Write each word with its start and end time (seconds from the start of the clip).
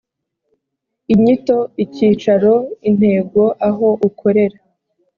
inyito 1.13 1.57
icyicaro 1.83 2.53
intego 2.89 3.43
aho 3.67 3.87
ukorera 4.07 4.57